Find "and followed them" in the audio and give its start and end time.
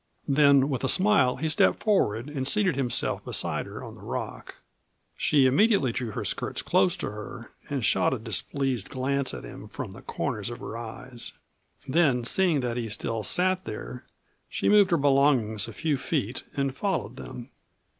16.55-17.51